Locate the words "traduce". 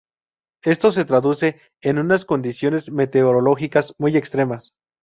1.05-1.61